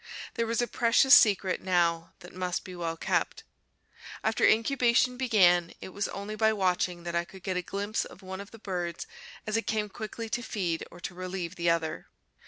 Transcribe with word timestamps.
There 0.33 0.47
was 0.47 0.63
a 0.63 0.67
precious 0.67 1.13
secret 1.13 1.61
now 1.61 2.13
that 2.21 2.33
must 2.33 2.63
be 2.63 2.75
well 2.75 2.97
kept. 2.97 3.43
After 4.23 4.43
incubation 4.47 5.15
began, 5.15 5.73
it 5.79 5.89
was 5.89 6.07
only 6.07 6.35
by 6.35 6.53
watching 6.53 7.03
that 7.03 7.13
I 7.13 7.23
could 7.23 7.43
get 7.43 7.55
a 7.55 7.61
glimpse 7.61 8.03
of 8.03 8.23
one 8.23 8.41
of 8.41 8.49
the 8.49 8.57
birds 8.57 9.05
as 9.45 9.57
it 9.57 9.67
came 9.67 9.89
quickly 9.89 10.27
to 10.27 10.41
feed 10.41 10.83
or 10.89 10.99
to 11.01 11.13
relieve 11.13 11.55
the 11.55 11.69
other. 11.69 12.07